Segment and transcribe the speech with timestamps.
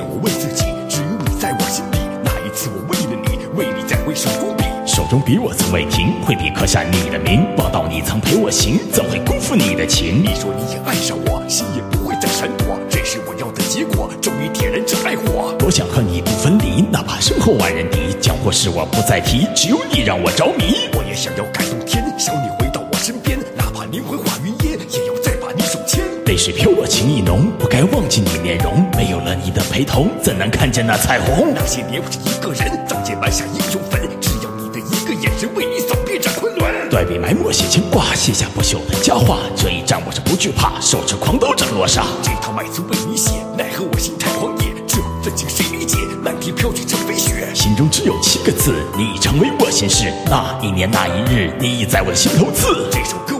[0.00, 7.46] 我问自己只有你在我心底那一次我为了你为你在挥手挥笔手中笔我从未停挥笔刻下你的名。
[7.56, 10.22] 报道你曾陪我行怎会辜负你的情？
[10.22, 12.78] 你说你也爱上我心也不会再闪躲。
[12.88, 15.54] 这是我要的结果终于点燃这爱火。
[15.58, 20.88] 多想和你不分离哪怕身后万人敌江湖事我不再提只有你让我着迷。
[20.96, 22.67] 我也想要感动天想你回
[26.38, 26.38] 牵。
[26.38, 31.52] 泪水飘落情意浓，不该忘记你面容，没有了你的陪同，怎能看见那彩虹？
[31.52, 36.90] 那些年我是一个人，仗剑埋下英雄坟，只要你的一个眼神，为你扫遍这昆仑。
[36.90, 39.40] 断笔埋墨写牵挂，写下不朽的佳话。
[39.56, 42.04] 这一战我是不惧怕，手持狂刀斩落沙。
[42.22, 45.98] 这套麦词为你写，奈何我心太狂野，这份情谁理解？
[46.22, 50.12] 漫天飘去成飞雪，心中只有七个字，你已成为我心事。
[50.26, 52.88] 那一年那一日，你已在我的心头刺。
[52.92, 53.36] 这首歌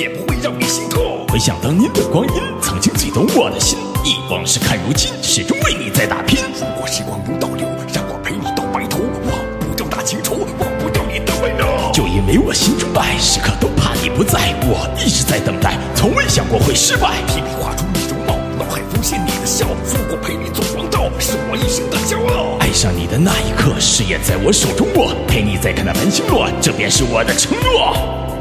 [0.00, 1.26] 也不会让你心痛。
[1.28, 6.38] 回想当年的光阴，曾经最懂我的心，忆往事看如今，始终为你在打拼。
[6.54, 11.92] 如果时光如倒流，让我陪你到白头，忘不掉那情仇，忘不掉你的温柔。
[11.92, 17.20] 就因为我心中爱，时刻都怕你不在，我一直在等待，从未想过会失败。
[17.28, 22.56] 提笔画出你容貌，脑海浮现你的笑，如果陪你走黄道，是我一生的骄傲。
[22.60, 28.39] 爱上你的那一刻，誓言在我手中握，陪你再看那繁星落，这便是我的承诺。